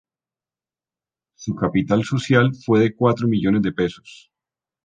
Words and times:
Su 1.35 1.53
capital 1.53 2.03
social 2.03 2.55
fue 2.55 2.79
de 2.79 2.95
cuatro 2.95 3.27
millones 3.27 3.61
de 3.61 3.71
pesos. 3.71 4.31